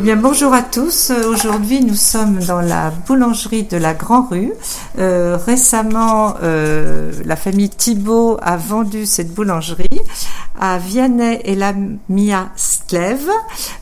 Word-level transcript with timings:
Eh 0.00 0.02
bien, 0.02 0.16
bonjour 0.16 0.54
à 0.54 0.62
tous. 0.62 1.12
Aujourd'hui, 1.28 1.84
nous 1.84 1.94
sommes 1.94 2.38
dans 2.38 2.62
la 2.62 2.90
boulangerie 3.06 3.64
de 3.64 3.76
la 3.76 3.92
Grand 3.92 4.26
Rue. 4.30 4.54
Euh, 4.98 5.36
récemment, 5.36 6.36
euh, 6.42 7.12
la 7.26 7.36
famille 7.36 7.68
Thibault 7.68 8.38
a 8.40 8.56
vendu 8.56 9.04
cette 9.04 9.34
boulangerie 9.34 10.00
à 10.58 10.78
Vianney 10.78 11.42
et 11.44 11.54
la 11.54 11.74
Mia 12.08 12.48
Sklev, 12.56 13.28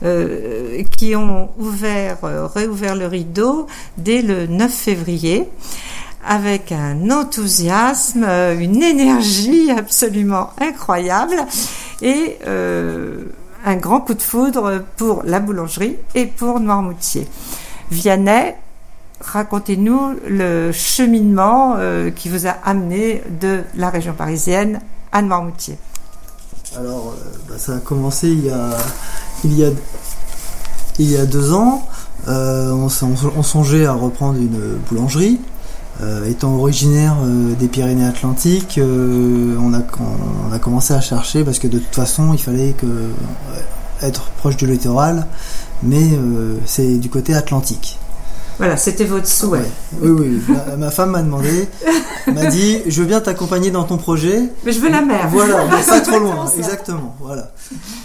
euh, 0.03 0.83
qui 0.97 1.15
ont 1.15 1.51
ouvert, 1.57 2.19
réouvert 2.53 2.97
le 2.97 3.07
rideau 3.07 3.69
dès 3.97 4.21
le 4.21 4.49
9 4.49 4.73
février 4.73 5.49
avec 6.27 6.73
un 6.73 7.13
enthousiasme, 7.13 8.25
une 8.59 8.83
énergie 8.83 9.71
absolument 9.71 10.51
incroyable 10.61 11.37
et 12.03 12.39
un 13.65 13.77
grand 13.77 14.01
coup 14.01 14.15
de 14.15 14.23
foudre 14.23 14.83
pour 14.97 15.23
la 15.25 15.41
boulangerie 15.41 15.97
et 16.15 16.27
pour 16.27 16.61
Noirmoutier. 16.61 17.29
Vianney, 17.91 18.55
racontez-nous 19.21 20.15
le 20.29 20.73
cheminement 20.73 21.75
euh, 21.77 22.11
qui 22.11 22.29
vous 22.29 22.47
a 22.47 22.55
amené 22.65 23.23
de 23.41 23.63
la 23.77 23.91
région 23.91 24.13
parisienne 24.13 24.81
à 25.13 25.23
Noirmoutier. 25.23 25.79
Alors, 26.77 27.15
euh, 27.17 27.39
bah, 27.49 27.55
ça 27.59 27.77
a 27.77 27.79
commencé 27.79 28.29
il 28.29 28.45
y 28.45 28.51
a, 28.51 28.71
il 29.45 31.11
y 31.11 31.17
a, 31.17 31.27
deux 31.27 31.53
ans. 31.53 31.87
Euh, 32.27 32.73
on, 32.73 32.89
songeait 33.43 33.87
à 33.87 33.93
reprendre 33.93 34.39
une 34.39 34.79
boulangerie. 34.89 35.41
Euh, 36.01 36.25
étant 36.27 36.55
originaire 36.55 37.17
euh, 37.25 37.55
des 37.55 37.67
Pyrénées-Atlantiques, 37.67 38.79
euh, 38.79 39.57
on, 39.61 39.75
a, 39.75 39.81
on, 40.49 40.53
a, 40.53 40.59
commencé 40.61 40.95
à 40.95 41.01
chercher 41.01 41.43
parce 41.43 41.59
que 41.59 41.67
de 41.67 41.81
toute 41.81 41.95
façon, 41.95 42.33
il 42.33 42.39
fallait 42.39 42.73
que, 42.73 42.87
être 44.01 44.31
proche 44.39 44.57
du 44.57 44.67
littoral, 44.69 45.27
mais 45.83 46.07
c'est 46.67 46.99
du 46.99 47.11
côté 47.11 47.35
atlantique. 47.35 47.99
Voilà, 48.59 48.77
c'était 48.77 49.05
votre 49.05 49.27
souhait. 49.27 49.71
Oui, 50.01 50.11
oui. 50.11 50.57
Ma, 50.79 50.91
femme 50.91 51.11
m'a 51.11 51.23
demandé, 51.23 51.69
m'a 52.33 52.47
dit, 52.47 52.79
je 52.87 53.01
veux 53.01 53.07
bien 53.07 53.21
t'accompagner 53.21 53.71
dans 53.73 53.85
ton 53.85 53.97
projet. 53.97 54.43
Mais 54.65 54.73
je 54.73 54.81
veux 54.81 54.91
la 54.91 55.01
mer. 55.01 55.29
Voilà, 55.31 55.65
mais 55.65 55.83
pas 55.83 56.01
trop 56.01 56.19
loin. 56.21 56.49
Exactement. 56.57 57.17
Voilà. 57.21 57.51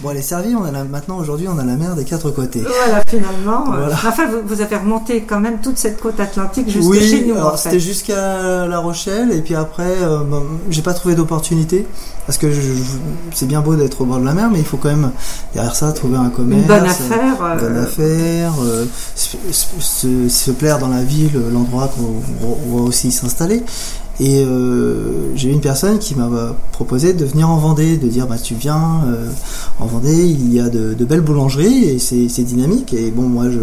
Bon, 0.04 0.10
elle 0.10 0.18
est 0.18 0.22
servie. 0.22 0.54
On 0.54 0.64
a 0.64 0.70
la, 0.70 0.84
maintenant, 0.84 1.16
aujourd'hui, 1.16 1.48
on 1.48 1.58
a 1.58 1.64
la 1.64 1.76
mer 1.76 1.96
des 1.96 2.04
quatre 2.04 2.30
côtés. 2.30 2.60
Voilà, 2.60 3.02
finalement. 3.08 3.72
Euh, 3.72 3.88
enfin, 3.90 4.28
vous, 4.44 4.60
avez 4.60 4.76
remonté 4.76 5.22
quand 5.22 5.40
même 5.40 5.60
toute 5.62 5.78
cette 5.78 5.98
côte 5.98 6.20
atlantique 6.20 6.68
jusqu'à 6.68 7.00
chez 7.00 7.24
nous. 7.24 7.34
alors 7.34 7.58
c'était 7.58 7.80
jusqu'à 7.80 8.66
La 8.66 8.78
Rochelle, 8.80 9.32
et 9.32 9.40
puis 9.40 9.54
après, 9.54 9.96
euh, 10.02 10.18
j'ai 10.68 10.82
pas 10.82 10.92
trouvé 10.92 11.14
d'opportunité 11.14 11.86
parce 12.26 12.36
que 12.36 12.46
c'est 13.32 13.46
bien 13.46 13.62
beau 13.62 13.76
d'être 13.76 14.02
au 14.02 14.04
bord 14.04 14.18
de 14.18 14.26
la 14.26 14.34
mer, 14.34 14.50
mais 14.50 14.58
il 14.58 14.64
faut 14.66 14.76
quand 14.76 14.90
même 14.90 15.10
derrière 15.54 15.74
ça 15.74 15.90
trouver 15.92 16.18
un 16.18 16.28
commerce, 16.28 16.62
une 16.62 16.68
bonne 16.68 16.84
affaire, 16.84 17.52
une 17.54 17.60
bonne 17.60 17.78
affaire, 17.78 18.52
euh, 18.62 18.84
se, 19.16 20.50
plaire 20.50 20.78
dans 20.78 20.88
la 20.88 21.02
ville, 21.02 21.40
l'endroit 21.50 21.88
qu'on 21.88 22.76
va 22.76 22.82
aussi 22.82 23.10
s'installer. 23.10 23.62
Et 24.20 24.44
euh, 24.44 25.34
j'ai 25.34 25.48
eu 25.48 25.52
une 25.52 25.60
personne 25.60 25.98
qui 25.98 26.14
m'a 26.14 26.28
proposé 26.70 27.14
de 27.14 27.24
venir 27.24 27.50
en 27.50 27.56
Vendée, 27.56 27.96
de 27.96 28.06
dire 28.06 28.28
bah 28.28 28.38
tu 28.38 28.54
viens 28.54 29.02
euh, 29.08 29.28
en 29.80 29.86
Vendée, 29.86 30.24
il 30.26 30.52
y 30.52 30.60
a 30.60 30.68
de, 30.68 30.94
belles 31.04 31.20
boulangeries 31.20 31.84
et 31.84 31.98
c'est 31.98 32.42
dynamique. 32.42 32.94
Et 32.94 33.10
bon 33.10 33.22
moi 33.22 33.50
je 33.50 33.58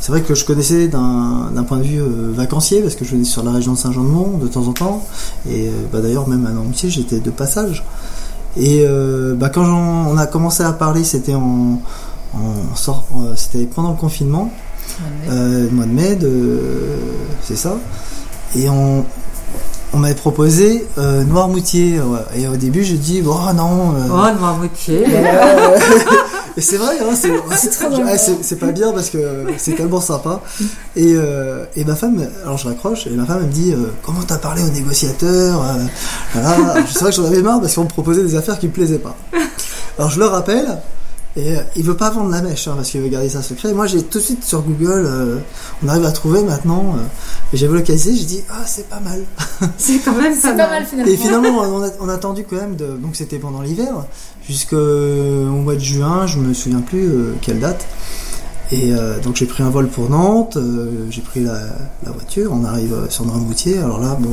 c'est 0.00 0.12
vrai 0.12 0.20
que 0.20 0.34
je 0.34 0.44
connaissais 0.44 0.88
d'un 0.88 1.64
point 1.66 1.78
de 1.78 1.84
vue 1.84 2.02
euh, 2.02 2.32
vacancier 2.34 2.82
parce 2.82 2.96
que 2.96 3.04
je 3.06 3.12
venais 3.12 3.24
sur 3.24 3.42
la 3.42 3.52
région 3.52 3.72
de 3.72 3.78
Saint-Jean-de-Mont 3.78 4.38
de 4.38 4.46
temps 4.46 4.66
en 4.68 4.72
temps 4.72 5.06
et 5.50 5.70
bah, 5.90 6.00
d'ailleurs 6.02 6.28
même 6.28 6.44
à 6.46 6.50
Nancy 6.50 6.90
j'étais 6.90 7.20
de 7.20 7.30
passage. 7.30 7.82
Et 8.56 8.86
bah, 9.36 9.48
quand 9.48 9.64
on 9.64 10.16
a 10.18 10.26
commencé 10.26 10.62
à 10.62 10.72
parler 10.72 11.02
c'était 11.02 11.34
en, 11.34 11.80
en 12.34 12.76
sort 12.76 13.06
c'était 13.36 13.64
pendant 13.64 13.90
le 13.90 13.96
confinement, 13.96 14.52
le 15.28 15.70
mois 15.70 15.86
de 15.86 15.92
mai, 15.92 16.14
de 16.14 16.58
c'est 17.42 17.56
ça. 17.56 17.78
Et 18.56 18.68
on, 18.68 19.04
on 19.94 19.98
m'avait 19.98 20.14
proposé 20.14 20.86
euh, 20.98 21.22
Noirmoutier. 21.24 22.00
Et 22.36 22.48
au 22.48 22.56
début, 22.56 22.82
j'ai 22.84 22.98
dit, 22.98 23.22
oh 23.24 23.52
non. 23.54 23.94
Euh, 23.94 24.08
oh, 24.10 24.38
Noirmoutier. 24.38 25.04
et 26.56 26.60
c'est 26.60 26.76
vrai, 26.76 26.96
hein, 27.00 27.14
c'est 28.42 28.58
pas 28.58 28.72
bien 28.72 28.92
parce 28.92 29.10
que 29.10 29.44
c'est 29.56 29.72
tellement 29.76 30.00
sympa. 30.00 30.40
Et, 30.96 31.14
euh, 31.16 31.64
et 31.76 31.84
ma 31.84 31.96
femme, 31.96 32.26
alors 32.42 32.58
je 32.58 32.68
raccroche, 32.68 33.06
et 33.06 33.10
ma 33.10 33.24
femme 33.24 33.38
elle 33.40 33.48
me 33.48 33.52
dit, 33.52 33.72
euh, 33.72 33.92
comment 34.02 34.22
t'as 34.22 34.38
parlé 34.38 34.62
aux 34.62 34.70
négociateurs 34.70 35.64
voilà. 36.32 36.74
C'est 36.86 37.00
vrai 37.00 37.10
que 37.10 37.16
j'en 37.16 37.24
avais 37.24 37.42
marre 37.42 37.60
parce 37.60 37.74
qu'on 37.74 37.84
me 37.84 37.88
proposait 37.88 38.22
des 38.22 38.36
affaires 38.36 38.58
qui 38.58 38.66
me 38.66 38.72
plaisaient 38.72 38.98
pas. 38.98 39.16
Alors 39.98 40.10
je 40.10 40.18
le 40.18 40.26
rappelle, 40.26 40.78
et 41.36 41.56
euh, 41.56 41.62
il 41.74 41.82
veut 41.82 41.96
pas 41.96 42.10
vendre 42.10 42.30
la 42.30 42.42
mèche 42.42 42.68
hein, 42.68 42.74
parce 42.76 42.90
qu'il 42.90 43.00
veut 43.00 43.08
garder 43.08 43.28
ça 43.28 43.42
secret. 43.42 43.72
Moi 43.72 43.86
j'ai 43.86 44.02
tout 44.02 44.18
de 44.18 44.22
suite 44.22 44.44
sur 44.44 44.62
Google, 44.62 45.04
euh, 45.04 45.38
on 45.82 45.88
arrive 45.88 46.04
à 46.04 46.12
trouver 46.12 46.42
maintenant. 46.44 46.94
Euh, 46.96 47.02
et 47.52 47.56
j'ai 47.56 47.66
vu 47.66 47.74
localiser, 47.74 48.14
j'ai 48.14 48.24
dit 48.24 48.44
ah 48.50 48.62
c'est 48.66 48.88
pas 48.88 49.00
mal. 49.00 49.24
C'est 49.76 49.98
quand 49.98 50.14
même 50.14 50.38
pas, 50.40 50.54
mal. 50.54 50.86
finalement. 50.86 51.12
Et 51.12 51.16
finalement 51.16 51.58
on 51.58 51.82
a, 51.82 51.88
on 52.00 52.08
a 52.08 52.14
attendu 52.14 52.44
quand 52.48 52.56
même 52.56 52.76
de, 52.76 52.86
donc 52.96 53.16
c'était 53.16 53.38
pendant 53.38 53.62
l'hiver 53.62 54.06
jusqu'au 54.46 54.76
mois 54.76 55.74
de 55.74 55.80
juin, 55.80 56.26
je 56.26 56.38
me 56.38 56.54
souviens 56.54 56.80
plus 56.80 57.10
quelle 57.40 57.58
date. 57.58 57.86
Et 58.72 58.92
donc 59.22 59.36
j'ai 59.36 59.46
pris 59.46 59.62
un 59.62 59.70
vol 59.70 59.88
pour 59.88 60.10
Nantes, 60.10 60.58
j'ai 61.10 61.20
pris 61.20 61.40
la, 61.40 61.60
la, 62.04 62.12
voiture, 62.12 62.50
on 62.52 62.64
arrive 62.64 62.94
sur 63.08 63.24
Noirmoutier. 63.24 63.78
Alors 63.78 64.00
là 64.00 64.16
bon 64.18 64.30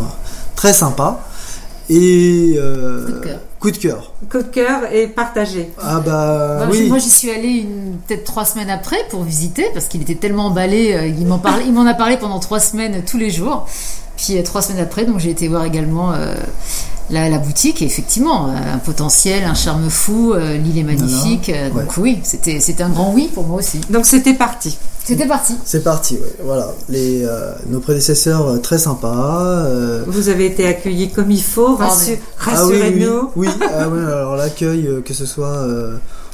très 0.56 0.74
sympa. 0.74 1.22
Et 1.90 2.58
Coup 2.58 3.12
de 3.12 3.20
cœur. 3.24 3.40
Coup 4.30 4.40
de 4.40 4.44
cœur 4.44 4.92
et 4.92 5.08
partagé. 5.08 5.70
Ah 5.80 6.00
bah 6.00 6.68
oui. 6.72 6.88
Moi 6.90 6.98
j'y 6.98 7.12
suis 7.12 7.30
allée 7.30 7.68
peut-être 8.08 8.24
trois 8.24 8.44
semaines 8.44 8.72
après 8.72 8.98
pour 9.12 9.22
visiter 9.24 9.66
parce 9.74 9.86
qu'il 9.86 10.02
était 10.02 10.16
tellement 10.16 10.48
emballé. 10.48 10.94
Euh, 10.94 11.06
il 11.06 11.28
m'en 11.28 11.38
parlait, 11.38 11.66
il 11.68 11.72
m'en 11.72 11.86
a 11.86 11.94
parlé 11.94 12.18
pendant 12.18 12.40
trois 12.40 12.60
semaines 12.60 13.04
tous 13.06 13.18
les 13.20 13.30
jours. 13.30 13.68
Puis 14.22 14.38
euh, 14.38 14.44
trois 14.44 14.62
semaines 14.62 14.82
après, 14.82 15.06
donc 15.06 15.20
j'ai 15.20 15.32
été 15.32 15.48
voir 15.48 15.66
également 15.66 16.14
euh, 16.14 16.36
la, 17.10 17.38
boutique. 17.40 17.82
Et 17.82 17.86
effectivement, 17.86 18.48
un 18.48 18.78
potentiel, 18.78 19.44
un 19.44 19.56
charme 19.56 19.90
fou. 19.90 20.34
L'île 20.34 20.78
est 20.78 20.84
magnifique. 20.84 21.52
Donc 21.76 21.98
oui, 21.98 22.20
c'était 22.24 22.60
c'était 22.60 22.84
un 22.84 22.90
grand 22.90 23.12
oui 23.14 23.30
pour 23.34 23.46
moi 23.46 23.60
aussi. 23.60 23.82
Donc 23.90 24.06
c'était 24.06 24.34
parti. 24.34 24.78
C'était 25.04 25.26
parti. 25.26 25.56
C'est 25.66 25.84
parti, 25.84 26.20
oui. 26.22 26.30
Voilà. 26.44 26.74
Les, 26.88 27.26
euh, 27.26 27.54
nos 27.68 27.80
prédécesseurs 27.80 28.48
euh, 28.48 28.58
très 28.60 28.78
sympas. 28.78 29.66
Euh, 29.66 30.04
Vous 30.06 30.30
avez 30.30 30.46
été 30.46 30.68
accueillis 30.68 31.10
comme 31.10 31.32
il 31.32 31.42
faut, 31.42 31.78
ah, 31.80 31.90
rassurez-nous. 32.38 33.32
oui, 33.36 33.48
oui, 33.50 33.68
ah, 33.74 33.90
oui. 33.90 34.00
alors 34.00 34.36
l'accueil, 34.36 34.88
que 35.04 35.14
ce 35.14 35.26
soit 35.26 35.66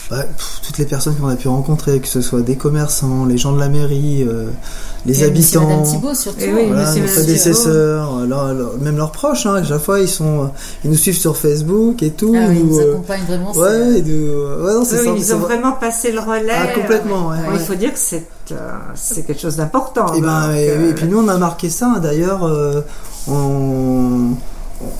bah, 0.09 0.23
toutes 0.65 0.77
les 0.77 0.85
personnes 0.85 1.15
qu'on 1.15 1.27
a 1.27 1.35
pu 1.35 1.47
rencontrer, 1.47 1.99
que 1.99 2.07
ce 2.07 2.21
soit 2.21 2.41
des 2.41 2.55
commerçants, 2.55 3.25
les 3.25 3.37
gens 3.37 3.51
de 3.51 3.59
la 3.59 3.69
mairie, 3.69 4.25
les 5.05 5.23
habitants, 5.23 5.67
Madame 5.67 5.83
Thibault 5.83 6.13
surtout, 6.13 6.39
eh 6.41 6.53
oui, 6.53 6.69
nos 6.69 7.07
prédécesseurs, 7.07 8.13
même 8.79 8.97
leurs 8.97 9.11
proches. 9.11 9.45
Hein, 9.45 9.55
à 9.55 9.63
chaque 9.63 9.81
fois, 9.81 9.99
ils 9.99 10.07
sont, 10.07 10.49
ils 10.83 10.89
nous 10.89 10.97
suivent 10.97 11.17
sur 11.17 11.37
Facebook 11.37 12.03
et 12.03 12.11
tout. 12.11 12.33
Ah, 12.37 12.47
oui, 12.49 12.57
ils 12.59 12.65
nous 12.65 12.79
accompagnent 12.79 13.25
vraiment. 13.25 13.51
Ouais, 13.53 14.01
de, 14.01 14.63
ouais 14.63 14.73
non, 14.73 14.83
oui, 14.83 15.19
ils 15.19 15.33
ont 15.35 15.39
vraiment 15.39 15.73
passé 15.73 16.11
le 16.11 16.19
relais. 16.19 16.53
Ah, 16.53 16.67
complètement. 16.73 17.29
Ouais, 17.29 17.37
il 17.53 17.59
faut 17.59 17.75
dire 17.75 17.93
que 17.93 17.99
c'est 17.99 18.23
c'est 18.95 19.25
quelque 19.25 19.41
chose 19.41 19.57
d'important. 19.57 20.13
Et, 20.13 20.21
ben, 20.21 20.53
et, 20.53 20.69
euh, 20.69 20.93
puis 20.93 21.07
nous, 21.07 21.19
on 21.19 21.27
a 21.27 21.37
marqué 21.37 21.69
ça. 21.69 21.93
Hein. 21.95 21.99
D'ailleurs, 21.99 22.43
euh, 22.43 22.81
on, 23.27 24.31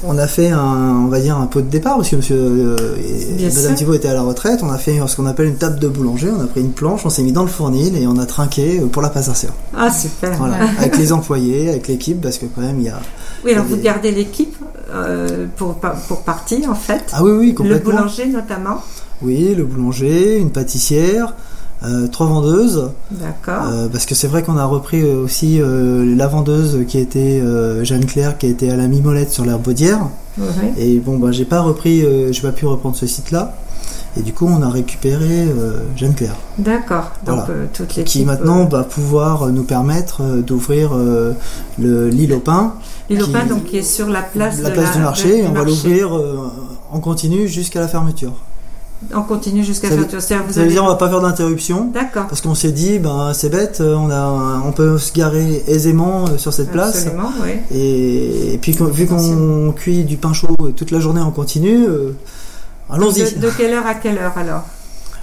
on, 0.03 0.17
a 0.17 0.27
fait 0.27 0.49
un, 0.49 1.03
on 1.05 1.07
va 1.07 1.19
dire 1.19 1.37
un 1.37 1.47
pot 1.47 1.61
de 1.61 1.69
départ 1.69 1.97
parce 1.97 2.09
que 2.09 2.15
Monsieur, 2.15 2.35
euh, 2.35 2.75
Madame 3.55 3.75
Thibault 3.75 3.93
était 3.93 4.07
à 4.07 4.13
la 4.13 4.21
retraite. 4.21 4.61
On 4.63 4.69
a 4.69 4.77
fait 4.77 4.99
ce 5.05 5.15
qu'on 5.15 5.25
appelle 5.25 5.47
une 5.47 5.57
table 5.57 5.79
de 5.79 5.87
boulanger. 5.87 6.29
On 6.29 6.41
a 6.41 6.47
pris 6.47 6.61
une 6.61 6.71
planche, 6.71 7.05
on 7.05 7.09
s'est 7.09 7.23
mis 7.23 7.31
dans 7.31 7.43
le 7.43 7.49
fournil 7.49 7.97
et 7.97 8.07
on 8.07 8.17
a 8.17 8.25
trinqué 8.25 8.79
pour 8.91 9.01
la 9.01 9.09
passation. 9.09 9.49
Ah 9.75 9.91
super. 9.91 10.37
Voilà, 10.37 10.57
avec 10.79 10.97
les 10.97 11.11
employés, 11.11 11.69
avec 11.69 11.87
l'équipe, 11.87 12.21
parce 12.21 12.37
que 12.37 12.45
quand 12.45 12.61
même 12.61 12.79
il 12.79 12.85
y 12.85 12.89
a. 12.89 12.99
Oui, 13.45 13.53
alors 13.53 13.65
vous 13.65 13.77
gardez 13.77 14.11
l'équipe 14.11 14.55
pour 15.55 15.75
pour 16.07 16.21
partie 16.21 16.65
en 16.67 16.75
fait. 16.75 17.03
Ah 17.13 17.23
oui 17.23 17.31
oui 17.31 17.53
complètement. 17.53 17.91
Le 17.91 17.97
boulanger 17.97 18.27
notamment. 18.27 18.81
Oui, 19.21 19.55
le 19.55 19.63
boulanger, 19.63 20.37
une 20.37 20.51
pâtissière. 20.51 21.33
Euh, 21.83 22.07
trois 22.07 22.25
vendeuses. 22.25 22.89
D'accord. 23.11 23.67
Euh, 23.67 23.87
parce 23.87 24.05
que 24.05 24.15
c'est 24.15 24.27
vrai 24.27 24.41
qu'on 24.41 24.57
a 24.57 24.65
repris 24.65 25.01
euh, 25.01 25.23
aussi 25.23 25.59
la 25.59 26.27
vendeuse 26.27 26.85
qui 26.87 26.97
était 26.97 27.41
Jeanne 27.83 28.05
Claire, 28.05 28.37
qui 28.37 28.47
était 28.47 28.69
à 28.69 28.75
la 28.75 28.87
Mimolette 28.87 29.31
sur 29.31 29.45
l'herbe 29.45 29.63
Baudière. 29.63 30.07
Et 30.77 30.97
bon, 30.97 31.17
bah, 31.17 31.31
j'ai 31.31 31.45
pas 31.45 31.61
repris, 31.61 32.05
j'ai 32.31 32.41
pas 32.41 32.51
pu 32.51 32.65
reprendre 32.65 32.95
ce 32.95 33.07
site-là. 33.07 33.55
Et 34.15 34.21
du 34.21 34.33
coup, 34.33 34.47
on 34.47 34.63
a 34.63 34.69
récupéré 34.69 35.47
Jeanne 35.95 36.15
Claire. 36.15 36.35
D'accord. 36.57 37.11
Donc 37.25 37.45
toutes 37.73 37.95
les 37.95 38.03
qui 38.03 38.25
maintenant 38.25 38.65
va 38.65 38.83
pouvoir 38.83 39.47
nous 39.47 39.63
permettre 39.63 40.23
d'ouvrir 40.41 40.91
le 40.93 42.09
l'île 42.09 42.33
au 42.33 42.39
pain. 42.39 42.73
L'île 43.09 43.23
au 43.23 43.27
pain, 43.27 43.45
donc 43.45 43.65
qui 43.65 43.77
est 43.77 43.83
sur 43.83 44.09
la 44.09 44.21
place, 44.21 44.59
la 44.61 44.71
place 44.71 44.95
du 44.95 45.01
marché. 45.01 45.45
on 45.47 45.53
va 45.53 45.63
l'ouvrir 45.63 46.09
en 46.91 46.99
continu 46.99 47.47
jusqu'à 47.47 47.79
la 47.79 47.87
fermeture. 47.87 48.33
On 49.13 49.21
continue 49.21 49.63
jusqu'à 49.63 49.89
faire 49.89 50.21
Ça 50.21 50.63
veut 50.63 50.67
dire 50.67 50.83
on 50.83 50.87
va 50.87 50.95
pas 50.95 51.09
faire 51.09 51.21
d'interruption. 51.21 51.91
D'accord. 51.93 52.27
Parce 52.27 52.41
qu'on 52.41 52.55
s'est 52.55 52.71
dit, 52.71 52.97
ben 52.97 53.31
c'est 53.33 53.49
bête, 53.49 53.81
on 53.81 54.09
a, 54.09 54.61
on 54.65 54.71
peut 54.71 54.97
se 54.97 55.13
garer 55.13 55.63
aisément 55.67 56.25
euh, 56.25 56.37
sur 56.37 56.51
cette 56.51 56.71
place. 56.71 57.05
Absolument, 57.05 57.31
oui. 57.43 57.51
Et, 57.71 58.57
puis 58.61 58.75
vu 58.91 59.05
qu'on 59.05 59.71
cuit 59.71 60.03
du 60.03 60.17
pain 60.17 60.33
chaud 60.33 60.55
toute 60.75 60.91
la 60.91 60.99
journée 60.99 61.21
en 61.21 61.31
continu, 61.31 61.85
euh, 61.85 62.15
allons-y. 62.89 63.35
De, 63.35 63.49
quelle 63.55 63.73
heure 63.73 63.85
à 63.85 63.93
quelle 63.93 64.17
heure 64.17 64.33
alors? 64.35 64.63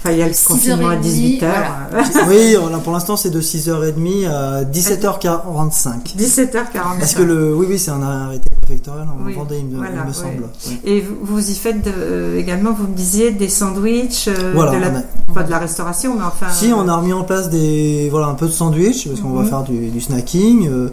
Enfin, 0.04 0.12
il 0.12 0.18
y 0.18 0.22
a 0.22 0.28
le 0.28 0.34
confinement 0.46 0.88
à 0.88 0.96
18h. 0.96 1.38
Voilà. 1.40 2.04
Oui, 2.28 2.56
on 2.60 2.74
a- 2.74 2.78
pour 2.78 2.92
l'instant 2.92 3.16
c'est 3.16 3.30
de 3.30 3.40
6h30 3.40 4.28
à 4.28 4.62
17h45. 4.64 6.14
17h40. 6.18 6.98
Parce 6.98 7.14
que 7.14 7.22
le, 7.22 7.54
oui, 7.54 7.66
oui, 7.70 7.78
c'est 7.78 7.90
un 7.90 8.02
arrêté 8.02 8.44
préfectoral 8.60 9.08
en 9.08 9.24
Oui, 9.24 9.32
Vendée, 9.34 9.58
il 9.60 9.66
me, 9.66 9.76
voilà, 9.76 9.92
il 9.94 10.00
me 10.02 10.06
ouais. 10.08 10.12
semble. 10.12 10.44
Oui. 10.66 10.80
Et 10.84 11.00
vous, 11.00 11.16
vous 11.22 11.50
y 11.50 11.54
faites 11.54 11.82
de- 11.82 11.90
euh, 11.96 12.38
également, 12.38 12.72
vous 12.72 12.86
me 12.86 12.94
disiez, 12.94 13.30
des 13.30 13.48
sandwichs, 13.48 14.28
euh, 14.28 14.52
Voilà, 14.54 14.72
de 14.72 14.76
la, 14.80 14.86
a- 14.98 15.02
pas 15.32 15.42
de 15.42 15.50
la 15.50 15.58
restauration, 15.58 16.14
mais 16.18 16.24
enfin. 16.24 16.52
Si 16.52 16.70
on 16.74 16.86
a 16.86 16.96
remis 16.96 17.12
en 17.14 17.24
place 17.24 17.48
des 17.48 18.08
voilà 18.10 18.26
un 18.26 18.34
peu 18.34 18.46
de 18.46 18.52
sandwich 18.52 19.08
parce 19.08 19.20
qu'on 19.20 19.30
va 19.30 19.42
Mhm. 19.42 19.48
faire 19.48 19.62
du, 19.62 19.88
du 19.88 20.00
snacking. 20.02 20.68
euh, 20.68 20.90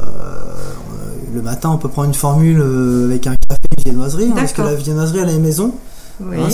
euh, 0.00 0.04
le 1.34 1.42
matin, 1.42 1.70
on 1.70 1.78
peut 1.78 1.88
prendre 1.88 2.08
une 2.08 2.14
formule 2.14 2.60
euh, 2.60 3.06
avec 3.06 3.26
un 3.26 3.34
café 3.48 3.60
et 3.62 3.88
une 3.88 3.92
viennoiserie 3.94 4.26
hein, 4.30 4.34
parce 4.36 4.52
que 4.52 4.62
la 4.62 4.74
viennoiserie 4.74 5.20
à 5.20 5.24
la 5.24 5.32
maison, 5.38 5.72
Oui. 6.20 6.36
hein, 6.40 6.48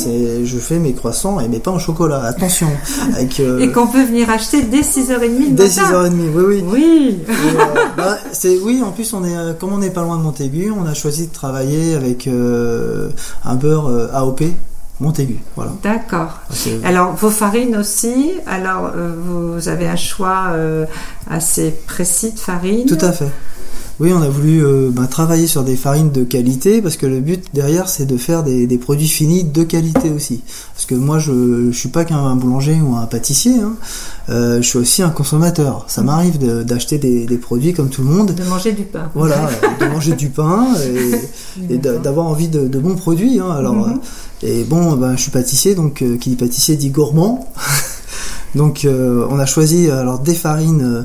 je 0.45 0.59
fais 0.59 0.79
mes 0.79 0.93
croissants 0.95 1.41
et 1.41 1.49
mes 1.49 1.59
pains 1.59 1.73
au 1.73 1.79
chocolat. 1.79 2.23
Attention, 2.25 2.69
avec 3.15 3.39
euh, 3.41 3.59
Et 3.59 3.71
qu'on 3.73 3.87
peut 3.87 4.03
venir 4.05 4.31
acheter 4.31 4.63
dès 4.63 4.81
6h30 4.81 5.21
le 5.21 5.51
dès 5.51 5.65
matin. 5.65 6.09
6h30. 6.09 6.13
Oui, 6.35 6.45
oui. 6.47 6.65
Oui. 6.67 7.19
Et, 7.29 7.31
euh, 7.33 7.65
bah, 7.97 8.17
c'est 8.33 8.57
oui. 8.59 8.83
En 8.85 8.93
plus, 8.93 9.13
on 9.13 9.25
est 9.25 9.37
euh, 9.37 9.53
comme 9.55 9.73
on 9.73 9.79
n'est 9.79 9.91
pas 9.91 10.03
loin 10.03 10.17
de 10.17 10.23
Montaigu, 10.23 10.71
on 10.71 10.87
a 10.87 10.95
choisi 10.95 11.27
de 11.27 11.33
travailler 11.33 11.95
avec 11.95 12.27
euh, 12.27 13.11
un 13.45 13.57
beurre 13.57 13.91
AOP 14.15 14.43
Montaigu. 15.01 15.39
Voilà. 15.57 15.73
D'accord. 15.83 16.41
C'est- 16.51 16.83
Alors, 16.85 17.15
vos 17.15 17.31
farines 17.31 17.77
aussi. 17.77 18.33
Alors, 18.47 18.91
vous 18.97 19.69
avez 19.69 19.87
un 19.89 19.97
choix 19.97 20.53
assez 21.31 21.71
précis 21.87 22.33
de 22.33 22.39
farine. 22.39 22.87
Tout 22.87 22.99
à 23.05 23.13
fait. 23.13 23.29
Oui, 24.01 24.13
on 24.13 24.23
a 24.23 24.29
voulu 24.29 24.65
euh, 24.65 24.91
bah, 24.93 25.09
travailler 25.09 25.49
sur 25.49 25.65
des 25.65 25.75
farines 25.75 26.13
de 26.13 26.23
qualité 26.23 26.81
parce 26.81 26.97
que 26.97 27.07
le 27.07 27.19
but 27.19 27.47
derrière 27.53 27.89
c'est 27.89 28.07
de 28.07 28.17
faire 28.17 28.45
des, 28.45 28.69
des 28.69 28.79
produits 28.79 29.09
finis 29.09 29.43
de 29.43 29.65
qualité 29.65 30.11
aussi. 30.11 30.43
Parce 30.73 30.87
que 30.87 30.95
moi 30.95 31.19
je, 31.19 31.73
je 31.73 31.77
suis 31.77 31.89
pas 31.89 32.05
qu'un 32.05 32.37
boulanger 32.37 32.79
ou 32.81 32.95
un 32.95 33.07
pâtissier, 33.07 33.55
hein. 33.61 33.75
Euh, 34.29 34.63
je 34.63 34.69
suis 34.69 34.79
aussi 34.79 35.03
un 35.03 35.09
consommateur. 35.11 35.85
Ça 35.89 36.03
m'arrive 36.03 36.39
de- 36.39 36.63
d'acheter 36.63 36.99
des, 36.99 37.27
des 37.27 37.39
produits 37.39 37.73
comme 37.73 37.89
tout 37.89 38.03
le 38.03 38.09
monde. 38.11 38.35
De 38.35 38.45
manger 38.45 38.73
du 38.73 38.83
pain. 38.85 39.11
Voilà, 39.15 39.49
de 39.81 39.87
manger 39.87 40.13
du 40.13 40.29
pain 40.29 40.67
et, 40.85 41.75
et 41.75 41.79
d'a- 41.79 41.97
d'avoir 41.97 42.27
envie 42.27 42.49
de, 42.49 42.69
de 42.69 42.79
bons 42.79 42.95
produits. 42.95 43.41
Hein. 43.41 43.51
Alors, 43.51 43.75
Mhm. 43.75 43.99
euh, 44.45 44.47
et 44.47 44.63
bon, 44.65 44.93
ben, 44.97 45.17
je 45.17 45.23
suis 45.23 45.31
pâtissier, 45.33 45.75
donc 45.75 46.03
euh, 46.03 46.17
qui 46.19 46.31
dit 46.31 46.37
pâtissier 46.37 46.77
dit 46.77 46.91
gourmand. 46.91 47.49
donc, 48.55 48.87
on 48.87 49.39
a 49.41 49.47
choisi 49.47 49.91
alors 49.91 50.21
des 50.21 50.35
farines. 50.35 51.03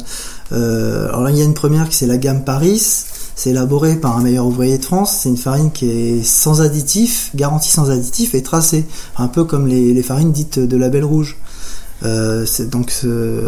Euh, 0.53 1.07
alors 1.07 1.23
là, 1.23 1.31
il 1.31 1.37
y 1.37 1.41
a 1.41 1.45
une 1.45 1.53
première 1.53 1.89
qui 1.89 1.95
c'est 1.95 2.07
la 2.07 2.17
gamme 2.17 2.43
Paris. 2.43 2.81
C'est 3.35 3.49
élaboré 3.49 3.95
par 3.95 4.17
un 4.17 4.21
meilleur 4.21 4.45
ouvrier 4.45 4.77
de 4.77 4.85
France. 4.85 5.21
C'est 5.21 5.29
une 5.29 5.37
farine 5.37 5.71
qui 5.71 5.89
est 5.89 6.23
sans 6.23 6.61
additifs, 6.61 7.31
garantie 7.35 7.71
sans 7.71 7.89
additifs 7.89 8.35
et 8.35 8.43
tracée, 8.43 8.85
un 9.17 9.27
peu 9.27 9.43
comme 9.43 9.67
les, 9.67 9.93
les 9.93 10.03
farines 10.03 10.31
dites 10.31 10.59
de 10.59 10.77
label 10.77 11.03
rouge. 11.03 11.37
Euh, 12.03 12.45
donc 12.71 12.91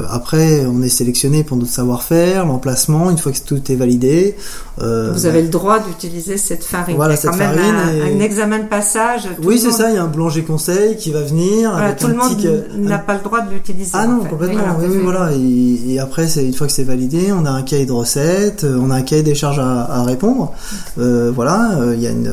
après, 0.10 0.66
on 0.66 0.82
est 0.82 0.90
sélectionné 0.90 1.44
pour 1.44 1.58
notre 1.58 1.72
savoir-faire, 1.72 2.46
l'emplacement. 2.46 3.10
Une 3.12 3.18
fois 3.18 3.32
que 3.32 3.40
tout 3.46 3.62
est 3.72 3.76
validé, 3.76 4.36
euh, 4.82 5.12
Vous 5.14 5.26
avez 5.26 5.42
le 5.42 5.48
droit 5.50 5.80
d'utiliser 5.80 6.38
cette 6.38 6.64
farine. 6.64 6.96
Voilà, 6.96 7.14
a 7.14 7.18
quand 7.18 7.32
cette 7.32 7.40
même 7.40 7.56
farine 7.56 7.76
un, 7.76 8.06
est- 8.08 8.16
un 8.16 8.20
examen 8.20 8.60
de 8.60 8.66
passage. 8.68 9.28
Oui, 9.44 9.58
c'est 9.60 9.68
monde- 9.68 9.78
ça. 9.78 9.90
Il 9.90 9.96
y 9.96 9.98
a 9.98 10.04
un 10.04 10.08
boulanger 10.08 10.44
conseil 10.44 10.96
qui 10.98 11.12
va 11.12 11.22
venir. 11.22 11.72
Voilà, 11.72 11.86
avec 11.88 12.00
tout 12.00 12.08
un 12.08 12.10
le 12.10 12.16
monde 12.16 12.36
petit, 12.38 12.48
euh, 12.48 12.62
n'a 12.78 12.98
pas 13.00 13.16
le 13.16 13.22
droit 13.24 13.42
de 13.42 13.52
l'utiliser. 13.54 13.92
Ah 13.94 14.06
en 14.06 14.12
non, 14.14 14.24
fait. 14.24 14.30
complètement. 14.30 14.64
Voilà, 15.04 15.30
oui, 15.34 15.40
oui. 15.42 15.82
Et, 15.88 15.94
et 15.94 16.00
après, 16.00 16.28
une 16.40 16.54
fois 16.54 16.68
que 16.68 16.74
c'est 16.74 16.84
validé, 16.84 17.32
on 17.32 17.46
a 17.46 17.52
un 17.52 17.62
cahier 17.64 17.86
de 17.86 17.92
recettes, 17.92 18.66
on 18.66 18.90
a 18.92 18.96
un 18.96 19.02
cahier 19.02 19.24
des 19.24 19.36
charges 19.36 19.60
à, 19.60 19.84
à 19.84 20.04
répondre. 20.04 20.54
Voilà, 20.98 21.78
il 21.94 22.00
y 22.02 22.08
a 22.08 22.12
une, 22.12 22.32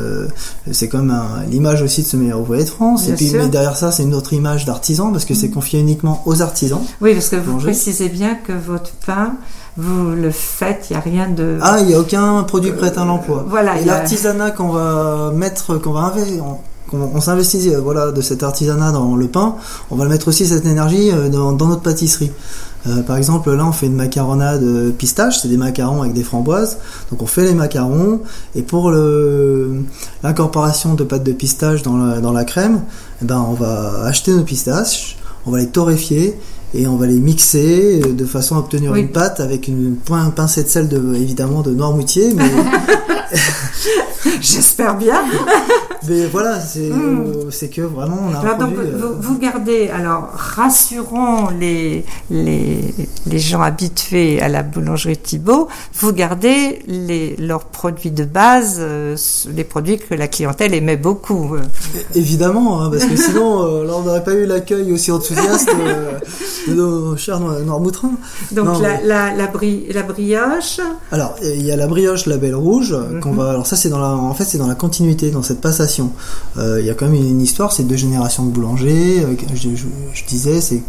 c'est 0.70 0.88
comme 0.88 1.12
l'image 1.50 1.82
aussi 1.82 2.02
de 2.02 2.06
ce 2.06 2.16
meilleur 2.16 2.40
ouvrier 2.40 2.64
de 2.64 2.68
France. 2.68 3.04
Bien 3.04 3.14
et 3.14 3.16
puis, 3.16 3.28
sûr. 3.28 3.38
Mm. 3.40 3.42
mais 3.44 3.48
derrière 3.50 3.76
ça, 3.76 3.90
c'est 3.90 4.02
une 4.02 4.14
autre 4.14 4.32
image 4.32 4.64
d'artisan 4.64 5.10
parce 5.12 5.24
que 5.24 5.34
c'est 5.34 5.48
confié 5.50 5.80
uniquement 5.80 6.11
aux 6.26 6.42
artisans. 6.42 6.80
Oui, 7.00 7.14
parce 7.14 7.28
que 7.28 7.36
vous 7.36 7.58
précisez 7.58 8.08
bien 8.08 8.34
que 8.36 8.52
votre 8.52 8.90
pain, 9.06 9.34
vous 9.76 10.10
le 10.10 10.30
faites, 10.30 10.86
il 10.90 10.92
n'y 10.94 10.98
a 10.98 11.00
rien 11.00 11.28
de. 11.28 11.58
Ah, 11.62 11.78
il 11.80 11.86
n'y 11.86 11.94
a 11.94 12.00
aucun 12.00 12.42
produit 12.42 12.72
prêt 12.72 12.92
à 12.98 13.04
l'emploi. 13.04 13.44
Voilà, 13.48 13.78
Et 13.78 13.82
a- 13.82 13.86
l'artisanat 13.86 14.50
qu'on 14.50 14.68
va 14.68 15.32
mettre, 15.34 15.76
qu'on 15.78 15.92
va 15.92 16.00
investir, 16.00 16.44
on 16.94 17.20
s'investit 17.22 17.70
euh, 17.74 17.80
voilà 17.80 18.12
de 18.12 18.20
cet 18.20 18.42
artisanat 18.42 18.92
dans 18.92 19.16
le 19.16 19.26
pain, 19.26 19.54
on 19.90 19.96
va 19.96 20.04
le 20.04 20.10
mettre 20.10 20.28
aussi 20.28 20.44
cette 20.46 20.66
énergie 20.66 21.10
euh, 21.10 21.30
dans, 21.30 21.52
dans 21.52 21.66
notre 21.68 21.80
pâtisserie. 21.80 22.30
Euh, 22.86 23.00
par 23.02 23.16
exemple, 23.16 23.50
là, 23.54 23.64
on 23.64 23.72
fait 23.72 23.86
une 23.86 23.94
macaronade 23.94 24.62
euh, 24.62 24.90
pistache, 24.90 25.38
c'est 25.40 25.48
des 25.48 25.56
macarons 25.56 26.02
avec 26.02 26.12
des 26.14 26.24
framboises. 26.24 26.78
Donc, 27.10 27.22
on 27.22 27.26
fait 27.26 27.44
les 27.44 27.54
macarons 27.54 28.20
et 28.56 28.62
pour 28.62 28.90
l'incorporation 30.22 30.94
de 30.94 31.04
pâte 31.04 31.24
de 31.24 31.32
pistache 31.32 31.82
dans 31.82 31.96
la, 31.96 32.20
dans 32.20 32.32
la 32.32 32.44
crème, 32.44 32.80
eh 33.22 33.24
ben, 33.24 33.44
on 33.48 33.54
va 33.54 34.02
acheter 34.04 34.32
nos 34.32 34.42
pistaches, 34.42 35.16
on 35.46 35.50
va 35.50 35.58
les 35.58 35.68
torréfier 35.68 36.34
et 36.74 36.86
on 36.86 36.96
va 36.96 37.06
les 37.06 37.18
mixer 37.20 38.00
euh, 38.04 38.12
de 38.12 38.24
façon 38.24 38.56
à 38.56 38.60
obtenir 38.60 38.92
Oui. 38.92 39.00
une 39.00 39.08
pâte 39.08 39.40
avec 39.40 39.68
une 39.68 39.96
poin- 39.96 40.30
pincée 40.30 40.62
de 40.64 40.68
sel 40.68 40.88
de 40.88 41.14
évidemment 41.14 41.60
de 41.62 41.72
Noirmoutier, 41.72 42.32
mais 42.34 42.50
J'espère 44.40 44.96
bien. 44.96 45.22
Mais 46.08 46.26
voilà, 46.26 46.58
c'est 46.60 46.90
Mm. 46.90 47.20
euh, 47.26 47.50
c'est 47.50 47.68
que 47.68 47.82
vraiment 47.82 48.18
on 48.28 48.34
a 48.34 48.38
un 48.38 48.40
Alors, 48.40 48.58
donc, 48.58 48.74
produit. 48.74 48.92
euh, 48.92 48.98
vous, 48.98 49.22
vous 49.34 49.38
gardez, 49.38 49.88
alors 49.90 50.28
rassurons 50.34 51.48
les, 51.58 52.04
les, 52.30 52.94
les 53.26 53.38
gens 53.38 53.60
habitués 53.62 54.40
à 54.40 54.48
la 54.48 54.62
boulangerie 54.62 55.16
Thibault, 55.16 55.68
vous 56.00 56.12
gardez 56.12 56.80
les, 56.86 57.36
leurs 57.36 57.64
produits 57.66 58.10
de 58.10 58.24
base, 58.24 58.76
euh, 58.80 59.16
les 59.54 59.64
produits 59.64 59.98
que 59.98 60.14
la 60.14 60.28
clientèle 60.28 60.74
aimait 60.74 60.96
beaucoup. 60.96 61.54
euh. 61.54 61.60
Évidemment, 62.14 62.82
hein, 62.82 62.90
parce 62.90 63.04
que 63.04 63.16
sinon, 63.26 63.82
là, 63.84 63.92
on 63.96 64.02
n'aurait 64.02 64.24
pas 64.24 64.34
eu 64.34 64.46
l'accueil 64.46 64.92
aussi 64.92 65.12
enthousiaste 65.12 65.70
de 66.68 66.74
nos 66.74 67.16
chers 67.16 67.38
Noirmoutrins. 67.40 68.12
Donc 68.52 68.66
Non, 68.66 68.78
la, 68.80 68.88
mais- 68.88 69.00
la, 69.06 69.34
la, 69.34 69.46
bri- 69.46 69.92
la 69.92 70.02
brioche, 70.02 70.80
Alors, 71.10 71.36
il 71.42 71.62
y 71.64 71.70
a 71.70 71.76
la 71.76 71.86
brioche 71.86 72.26
label 72.26 72.54
rouge 72.54 72.92
Mhm. 72.92 73.20
qu'on 73.20 73.32
va. 73.32 73.50
Alors 73.50 73.66
ça, 73.66 73.76
c'est 73.76 73.88
dans 73.88 73.98
la. 74.00 74.08
En 74.08 74.34
fait, 74.34 74.44
c'est 74.44 74.58
dans 74.58 74.66
la 74.66 74.74
continuité, 74.74 75.30
dans 75.30 75.42
cette 75.42 75.60
passation. 75.60 75.91
Euh, 76.56 76.78
Il 76.80 76.86
y 76.86 76.90
a 76.90 76.94
quand 76.94 77.06
même 77.06 77.14
une, 77.14 77.40
histoire. 77.40 77.72
C'est 77.72 77.82
deux 77.84 77.96
générations 77.96 78.44
de 78.46 78.50
boulangers. 78.50 79.20
euh, 79.24 79.34
je, 79.54 79.68
je- 79.74 79.86
je 80.14 80.24
disais, 80.26 80.60
c'est 80.60 80.82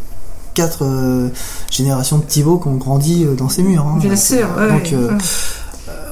quatre 0.54 0.84
euh, 0.84 1.30
générations 1.72 2.18
de 2.20 2.24
Thibaut 2.24 2.58
qui 2.60 2.68
ont 2.68 2.76
grandi 2.76 3.26
dans 3.38 3.50
ces 3.50 3.64
murs. 3.64 3.86
hein. 3.88 3.98
bien 4.00 4.16
sûr. 4.16 4.48
Donc, 4.48 4.84
ouais. 4.94 5.18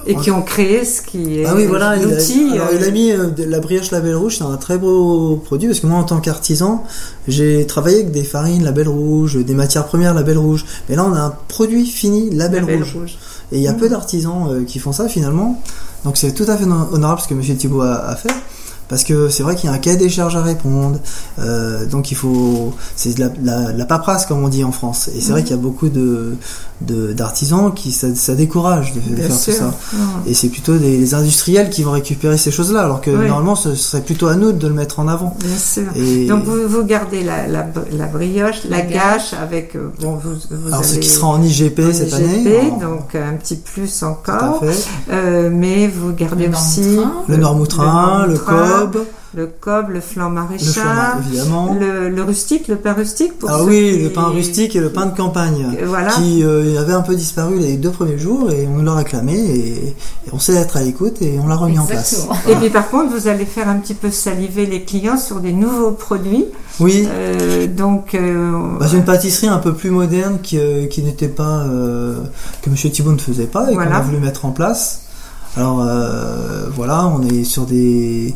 et 0.08 0.16
qui 0.16 0.32
ont 0.32 0.42
créé 0.42 0.84
ce 0.84 1.02
qui 1.04 1.40
est 1.42 1.46
Ah 1.46 1.54
oui, 1.56 1.68
voilà, 1.68 1.96
il 1.96 2.04
a, 2.04 2.06
l'outil. 2.08 2.50
alors, 2.54 2.68
euh, 2.72 2.78
il 2.80 2.84
a 2.84 2.90
mis 2.90 3.12
euh, 3.12 3.30
la 3.38 3.60
brioche 3.60 3.92
label 3.92 4.16
rouge, 4.16 4.38
c'est 4.40 4.44
un 4.44 4.58
très 4.58 4.80
beau 4.80 5.36
produit 5.46 5.68
parce 5.68 5.80
que 5.80 5.86
moi 5.86 6.00
en 6.00 6.04
tant 6.04 6.20
qu'artisan, 6.20 6.84
j'ai 7.28 7.68
travaillé 7.68 7.98
avec 7.98 8.12
des 8.12 8.24
farines 8.24 8.64
label 8.64 8.90
rouge, 8.90 9.38
des 9.38 9.54
matières 9.54 9.86
premières 9.86 10.16
label 10.16 10.40
rouge, 10.40 10.66
mais 10.90 10.96
là 10.96 11.06
on 11.06 11.14
a 11.14 11.20
un 11.20 11.34
produit 11.48 11.86
fini 11.86 12.32
label, 12.32 12.62
label 12.62 12.78
rouge. 12.80 12.96
rouge. 12.96 13.18
Et 13.52 13.58
il 13.58 13.62
y 13.64 13.68
a 13.68 13.74
Mhm. 13.74 13.78
peu 13.80 13.90
d'artisans 13.90 14.48
euh, 14.50 14.64
qui 14.64 14.80
font 14.80 14.92
ça 14.92 15.08
finalement, 15.08 15.62
donc 16.04 16.18
c'est 16.18 16.32
tout 16.32 16.46
à 16.48 16.58
fait 16.58 16.64
honorable 16.66 17.22
ce 17.22 17.28
que 17.28 17.36
Monsieur 17.36 17.56
Thibault 17.56 17.82
a, 17.82 17.94
a 18.08 18.16
fait. 18.16 18.34
Parce 18.92 19.04
que 19.04 19.30
c'est 19.30 19.42
vrai 19.42 19.56
qu'il 19.56 19.68
y 19.70 19.74
a 19.74 19.76
un 19.76 19.80
cahier 19.80 19.98
des 19.98 20.10
charges 20.10 20.36
à 20.36 20.44
répondre, 20.44 21.00
euh, 21.40 21.86
donc 21.88 22.12
il 22.12 22.16
faut, 22.16 22.74
c'est 22.96 23.16
de 23.18 23.22
la, 23.22 23.30
la, 23.44 23.72
la 23.72 23.86
paperasse 23.86 24.28
comme 24.28 24.44
on 24.44 24.50
dit 24.50 24.64
en 24.64 24.72
France. 24.72 25.10
Et 25.16 25.22
c'est 25.22 25.32
vrai 25.32 25.40
Mhm. 25.42 25.48
qu'il 25.48 25.56
y 25.56 25.60
a 25.60 25.62
beaucoup 25.62 25.90
de 25.90 26.36
de- 26.82 27.14
d'artisans 27.14 27.72
qui 27.76 27.92
ça, 27.92 28.08
ça 28.16 28.34
décourage 28.34 28.94
de, 28.96 29.00
Bien 29.02 29.28
faire 29.28 29.36
sûr. 29.36 29.54
tout 29.54 29.60
ça. 29.60 29.66
Ouais. 29.68 30.32
Et 30.32 30.34
c'est 30.34 30.48
plutôt 30.50 30.78
des, 30.80 30.98
les 30.98 31.14
industriels 31.14 31.70
qui 31.70 31.84
vont 31.84 31.92
récupérer 31.92 32.40
ces 32.40 32.50
choses-là, 32.50 32.82
alors 32.82 33.02
que 33.02 33.12
Oui. 33.12 33.28
normalement 33.28 33.56
ce 33.56 33.76
serait 33.76 34.02
plutôt 34.02 34.26
à 34.28 34.36
nous 34.36 34.52
de 34.52 34.68
le 34.68 34.74
mettre 34.74 35.00
en 35.00 35.08
avant. 35.08 35.36
Bien 35.40 35.58
sûr. 35.58 35.84
Et 35.96 36.26
Donc 36.26 36.44
vous, 36.44 36.68
vous 36.68 36.84
gardez 36.84 37.24
la, 37.24 37.48
la, 37.48 37.68
la 37.92 38.06
brioche, 38.08 38.64
la, 38.68 38.82
gâche 38.82 39.34
avec 39.40 39.76
euh, 39.76 39.90
bon 40.02 40.16
vous, 40.16 40.32
vous 40.50 40.68
alors 40.70 40.84
ce 40.84 40.96
qui 40.98 41.08
sera 41.08 41.28
en 41.28 41.42
IGP 41.44 41.80
en 41.88 41.94
cette 41.94 42.14
IGP, 42.14 42.16
année, 42.48 42.72
en- 42.72 42.80
donc 42.80 43.14
un 43.16 43.36
petit 43.36 43.58
plus 43.58 44.00
tout 44.00 44.06
à 44.06 44.10
encore. 44.10 44.60
fait. 44.62 44.86
Euh, 45.12 45.52
mais 45.54 45.88
vous 45.88 46.14
gardez 46.14 46.48
Le 46.48 46.54
aussi 46.54 46.82
Noirmoutrin. 46.82 47.24
Le 47.28 47.38
Noirmoutrin, 47.38 48.26
le, 48.26 48.34
Noirmoutrin, 48.34 48.81
Cob, 48.82 49.06
le 49.34 49.48
cob, 49.48 49.90
le 49.90 50.02
flan 50.02 50.30
le 50.32 50.56
évidemment. 50.56 51.78
le, 51.80 52.10
le 52.10 52.24
rustique, 52.24 52.68
le 52.68 52.76
pain 52.76 52.94
rustique. 52.94 53.38
Pour 53.40 53.50
Ah 53.50 53.64
oui, 53.64 53.92
qui- 53.98 54.04
le 54.04 54.10
pain 54.10 54.26
rustique 54.28 54.76
et 54.76 54.80
le 54.80 54.92
pain 54.92 55.06
de 55.06 55.16
campagne, 55.16 55.66
Euh, 55.82 55.86
Voilà. 55.88 56.12
qui 56.12 56.44
euh, 56.44 56.80
avait 56.82 56.94
un 56.94 57.02
peu 57.02 57.16
disparu 57.16 57.58
les 57.60 57.78
deux 57.78 57.92
premiers 57.92 58.18
jours 58.18 58.52
et 58.52 58.68
on 58.68 58.82
l'a 58.84 58.94
réclamé 58.96 59.34
et, 59.34 59.88
et 59.90 60.30
on 60.34 60.40
sait 60.40 60.54
être 60.56 60.78
à 60.78 60.82
l'écoute 60.82 61.22
et 61.22 61.40
on 61.44 61.48
l'a 61.48 61.56
remis 61.56 61.80
en 61.80 61.86
place. 61.86 62.28
Et 62.50 62.56
puis 62.56 62.70
par 62.70 62.90
contre, 62.90 63.16
vous 63.16 63.28
allez 63.28 63.46
faire 63.46 63.70
un 63.70 63.76
petit 63.78 63.94
peu 63.94 64.12
saliver 64.12 64.66
les 64.66 64.84
clients 64.84 65.18
sur 65.18 65.40
des 65.40 65.54
nouveaux 65.54 65.92
produits. 65.92 66.46
Oui, 66.80 67.08
Euh, 67.10 67.68
donc, 67.68 68.16
euh, 68.16 68.52
bah, 68.80 68.88
c'est 68.90 68.98
une 68.98 69.04
pâtisserie 69.06 69.48
un 69.48 69.60
peu 69.60 69.74
plus 69.74 69.92
moderne 69.92 70.40
qui, 70.42 70.58
euh, 70.58 70.88
qui 70.88 71.04
n'était 71.04 71.28
pas 71.28 71.64
que 72.62 72.70
Monsieur 72.70 72.90
Thibault 72.90 73.12
ne 73.14 73.18
faisait 73.20 73.46
pas 73.46 73.70
et 73.72 73.74
Voilà. 73.76 73.92
qu'on 73.92 73.98
a 73.98 74.02
voulu 74.02 74.18
mettre 74.18 74.46
en 74.46 74.52
place. 74.52 75.02
Alors 75.58 75.82
euh, 75.86 76.68
voilà, 76.74 77.08
on 77.08 77.22
est 77.28 77.44
sur 77.44 77.66
des 77.66 78.34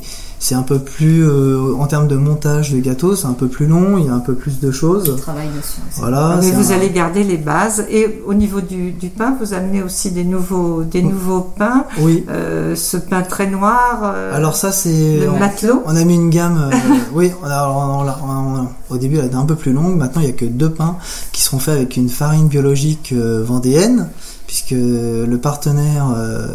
c'est 0.48 0.54
un 0.54 0.62
peu 0.62 0.78
plus 0.78 1.28
euh, 1.28 1.74
en 1.80 1.88
termes 1.88 2.08
de 2.08 2.16
montage 2.16 2.72
de 2.72 2.80
gâteau, 2.80 3.16
c'est 3.16 3.26
un 3.26 3.34
peu 3.34 3.48
plus 3.48 3.66
long, 3.66 3.98
il 3.98 4.06
y 4.06 4.10
a 4.10 4.14
un 4.14 4.20
peu 4.20 4.36
plus 4.36 4.60
de 4.60 4.70
choses. 4.70 5.16
Travail 5.20 5.48
dessus. 5.58 5.80
c'est- 5.90 6.00
Voilà. 6.02 6.38
Mais 6.40 6.52
vous 6.52 6.72
un- 6.72 6.76
allez 6.76 6.92
garder 6.92 7.24
les 7.24 7.38
bases. 7.38 7.84
Et 7.90 8.22
au 8.28 8.36
niveau 8.36 8.62
du, 8.62 8.92
du 8.92 9.10
pain, 9.10 9.36
vous 9.42 9.54
amenez 9.56 9.82
aussi 9.82 10.12
des 10.12 10.24
nouveaux, 10.24 10.84
des 10.84 11.02
nouveaux 11.02 11.42
pains. 11.42 11.86
Oui. 12.00 12.24
Euh, 12.30 12.76
ce 12.76 12.98
pain 12.98 13.24
très 13.24 13.48
noir. 13.50 14.02
euh, 14.04 14.36
Alors 14.36 14.56
ça 14.56 14.72
c'est 14.72 15.18
le 15.22 15.30
on- 15.32 15.40
matelot. 15.40 15.82
On 15.88 15.96
a 15.96 16.04
mis 16.04 16.14
une 16.16 16.30
gamme, 16.30 16.70
euh, 16.72 16.76
oui, 17.16 17.32
on 17.44 17.48
a, 17.48 17.68
on 17.68 18.04
l'a- 18.04 18.20
on 18.24 18.56
a- 18.58 18.72
au 18.92 18.98
début 18.98 19.18
elle 19.18 19.26
était 19.26 19.36
un 19.36 19.46
peu 19.46 19.56
plus 19.56 19.74
longue, 19.74 19.96
maintenant 19.98 20.22
il 20.22 20.26
n'y 20.26 20.30
a 20.32 20.36
que 20.36 20.46
deux 20.46 20.70
pains 20.70 20.98
qui 21.32 21.42
seront 21.42 21.58
faits 21.58 21.76
avec 21.76 21.98
une 21.98 22.10
farine 22.10 22.48
biologique 22.48 23.14
euh, 23.14 23.44
vendéenne, 23.44 24.10
puisque 24.56 24.72
le 24.72 25.36
partenaire, 25.36 26.14
euh, 26.16 26.48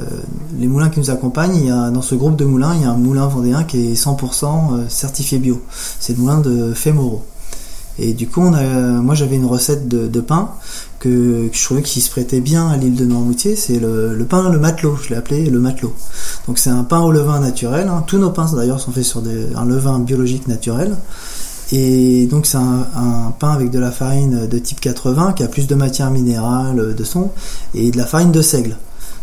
les 0.58 0.68
moulins 0.68 0.88
qui 0.88 1.00
nous 1.00 1.10
accompagnent, 1.10 1.54
il 1.54 1.66
y 1.66 1.70
a, 1.70 1.90
dans 1.90 2.00
ce 2.00 2.14
groupe 2.14 2.34
de 2.34 2.46
moulins, 2.46 2.74
il 2.74 2.80
y 2.80 2.84
a 2.86 2.90
un 2.90 2.96
moulin 2.96 3.26
vendéen 3.26 3.62
qui 3.64 3.92
est 3.92 3.94
100% 3.94 4.46
euh, 4.46 4.84
certifié 4.88 5.38
bio. 5.38 5.60
C'est 5.98 6.14
le 6.14 6.22
moulin 6.22 6.38
de 6.38 6.72
Fémoro. 6.72 7.22
Et 7.98 8.14
du 8.14 8.26
coup, 8.26 8.40
moi 8.40 9.14
j'avais 9.14 9.36
une 9.36 9.44
recette 9.44 9.86
de, 9.86 10.20
pain 10.20 10.52
que, 10.98 11.50
je 11.52 11.62
trouvais 11.62 11.82
qui 11.82 12.00
se 12.00 12.08
prêtait 12.08 12.40
bien 12.40 12.68
à 12.68 12.78
l'île 12.78 12.94
de 12.94 13.04
Noirmoutier, 13.04 13.56
c'est 13.56 13.78
le, 13.78 14.24
pain 14.26 14.48
le 14.48 14.58
matelot, 14.58 14.96
je 15.02 15.10
l'ai 15.10 15.16
appelé 15.16 15.50
le 15.50 15.58
matelot. 15.58 15.92
Donc 16.46 16.58
c'est 16.58 16.70
un 16.70 16.84
pain 16.84 17.00
au 17.00 17.12
levain 17.12 17.40
naturel. 17.40 17.88
hein. 17.88 18.02
Tous 18.06 18.16
nos 18.16 18.30
pains 18.30 18.50
d'ailleurs 18.56 18.80
sont 18.80 18.92
faits 18.92 19.04
sur 19.04 19.22
un 19.54 19.64
levain 19.66 19.98
biologique 19.98 20.48
naturel. 20.48 20.96
Et 21.72 22.26
donc 22.26 22.46
c'est 22.46 22.56
un, 22.56 22.86
un 22.96 23.32
pain 23.38 23.52
avec 23.52 23.70
de 23.70 23.78
la 23.78 23.90
farine 23.90 24.46
de 24.46 24.58
type 24.58 24.80
80 24.80 25.34
qui 25.34 25.42
a 25.42 25.48
plus 25.48 25.66
de 25.66 25.74
matière 25.74 26.10
minérale, 26.10 26.94
de 26.94 27.04
son, 27.04 27.30
et 27.74 27.90
de 27.90 27.96
la 27.96 28.06
farine 28.06 28.32
de 28.32 28.42
seigle. 28.42 28.76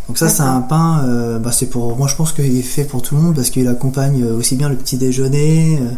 Donc 0.08 0.16
ça 0.16 0.30
c'est 0.30 0.42
un 0.42 0.62
pain, 0.62 1.04
euh, 1.06 1.38
bah, 1.38 1.52
c'est 1.52 1.66
pour, 1.66 1.94
moi 1.98 2.08
je 2.08 2.16
pense 2.16 2.32
qu'il 2.32 2.56
est 2.56 2.62
fait 2.62 2.84
pour 2.84 3.02
tout 3.02 3.14
le 3.14 3.20
monde 3.20 3.34
parce 3.34 3.50
qu'il 3.50 3.68
accompagne 3.68 4.24
aussi 4.24 4.56
bien 4.56 4.70
le 4.70 4.76
petit 4.76 4.96
déjeuner 4.96 5.78
euh, 5.82 5.90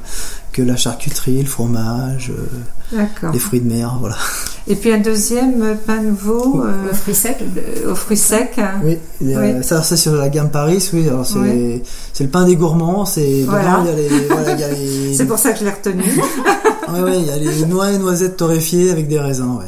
que 0.53 0.63
la 0.63 0.75
charcuterie, 0.75 1.41
le 1.41 1.49
fromage, 1.49 2.33
euh, 2.93 3.07
les 3.33 3.39
fruits 3.39 3.61
de 3.61 3.69
mer, 3.69 3.99
voilà. 4.01 4.17
Et 4.69 4.77
puis 4.77 4.93
un 4.93 4.99
deuxième 4.99 5.77
pain 5.87 6.01
nouveau 6.03 6.63
euh, 6.65 6.87
Le 6.89 6.93
fruit 6.95 7.15
sec. 7.15 7.39
aux 7.91 7.95
fruits 7.95 8.17
secs. 8.17 8.61
Oui, 8.85 8.99
Oui. 9.21 9.35
ça 9.63 9.83
c'est 9.83 9.97
sur 9.97 10.15
la 10.15 10.29
gamme 10.29 10.51
Paris, 10.51 10.89
oui. 10.93 11.09
Alors 11.09 11.27
c'est 11.27 11.39
Oui. 11.39 11.83
c'est 12.13 12.25
le 12.25 12.31
pain 12.31 12.45
des 12.45 12.57
gourmands, 12.57 13.05
c'est 13.05 13.45
Voilà. 13.49 13.83
les, 13.97 15.15
C'est 15.15 15.25
pour 15.27 15.39
ça 15.39 15.53
que 15.53 15.59
je 15.61 15.65
l'ai 15.65 15.71
retenu. 15.71 16.05
Ouais, 16.93 17.03
ouais, 17.03 17.21
il 17.21 17.27
y 17.27 17.31
a 17.31 17.37
les 17.37 17.67
noix 17.67 17.93
et 17.93 17.99
noisettes 17.99 18.37
torréfiées 18.37 18.91
avec 18.91 19.07
des 19.07 19.21
raisins, 19.21 19.57
ouais. 19.61 19.67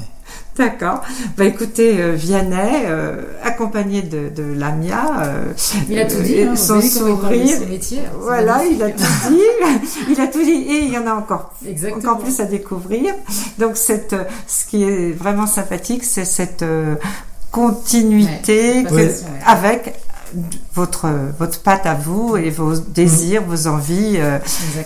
D'accord. 0.57 1.01
Bah 1.39 1.45
écoutez, 1.47 1.99
euh, 2.01 2.13
Vianney, 2.15 2.85
euh, 2.87 3.23
accompagné 3.43 4.03
de, 4.03 4.29
de 4.29 4.43
Lamia, 4.53 5.23
euh, 5.25 5.45
Il 5.89 5.99
a 5.99 6.05
tout 6.05 6.21
dit. 6.23 6.35
et 6.35 6.45
hein, 6.45 6.57
son 6.57 6.79
il 6.81 6.91
sourire. 6.91 7.59
son 7.59 7.67
métier. 7.69 8.01
C'est 8.03 8.17
Voilà, 8.21 8.63
il 8.71 8.83
a 8.83 8.91
tout 8.91 9.03
dit. 9.31 9.41
il 10.11 10.21
a 10.21 10.27
tout 10.27 10.43
dit 10.45 10.51
et 10.51 10.85
il 10.85 10.93
y 10.93 10.99
en 10.99 11.07
a 11.07 11.15
encore 11.15 11.55
Exactement. 11.67 12.13
encore 12.13 12.19
plus 12.23 12.39
à 12.41 12.45
découvrir. 12.45 13.15
Donc 13.59 13.77
cette, 13.79 14.13
euh, 14.13 14.25
ce 14.47 14.67
qui 14.67 14.83
est 14.85 15.13
vraiment 15.13 15.47
sympathique, 15.47 16.05
c'est 16.05 16.27
cette 16.27 16.63
euh, 16.63 16.97
continuité 17.51 18.79
Ouais, 18.83 18.85
que- 18.85 18.95
ouais. 18.95 19.15
avec 19.47 19.95
votre 20.75 21.07
votre 21.39 21.61
pâte 21.61 21.87
à 21.87 21.95
vous 21.95 22.37
et 22.37 22.51
vos 22.51 22.75
désirs, 22.77 23.43
vos 23.47 23.67
envies 23.67 24.17
euh, 24.17 24.39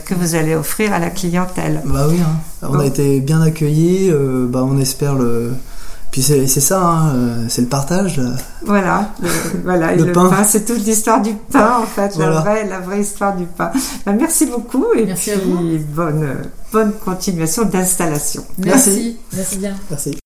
que 0.04 0.14
vous 0.14 0.34
allez 0.34 0.54
offrir 0.54 0.92
à 0.92 0.98
la 0.98 1.10
clientèle. 1.10 1.82
Bah 1.84 2.06
oui, 2.08 2.18
hein. 2.20 2.68
on 2.68 2.78
a 2.78 2.86
été 2.86 3.20
bien 3.20 3.40
accueillis, 3.42 4.10
euh, 4.10 4.46
bah 4.48 4.64
on 4.64 4.78
espère 4.78 5.14
le... 5.14 5.52
Puis 6.12 6.22
c'est 6.22 6.46
c'est 6.46 6.60
ça, 6.60 6.80
hein, 6.80 7.14
euh, 7.14 7.44
c'est 7.48 7.60
le 7.62 7.68
partage. 7.68 8.16
là. 8.16 8.30
Voilà, 8.64 9.10
le, 9.20 9.28
voilà, 9.64 9.92
et 9.92 9.96
Le 9.98 10.12
pain. 10.12 10.30
pain, 10.30 10.44
c'est 10.44 10.64
toute 10.64 10.84
l'histoire 10.84 11.20
du 11.20 11.34
pain 11.52 11.78
en 11.82 11.86
fait, 11.86 12.16
la 12.16 12.30
vraie 12.30 12.66
la 12.66 12.80
vraie 12.80 13.00
histoire 13.00 13.36
du 13.36 13.44
pain. 13.44 13.70
Bah, 14.06 14.12
merci 14.12 14.46
beaucoup 14.46 14.86
et 14.96 15.04
Merci 15.04 15.32
à 15.32 15.38
puis 15.38 15.78
bonne 15.78 16.26
bonne 16.72 16.92
continuation 17.04 17.64
d'installation. 17.64 18.44
Merci. 18.58 19.18
Merci 19.34 19.58
bien. 19.58 19.74
Merci. 19.90 20.16